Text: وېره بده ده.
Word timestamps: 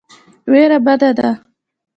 وېره 0.51 0.79
بده 0.85 1.09
ده. 1.17 1.29